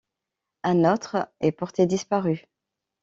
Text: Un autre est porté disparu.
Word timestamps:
Un 0.63 0.83
autre 0.91 1.29
est 1.41 1.51
porté 1.51 1.85
disparu. 1.85 2.47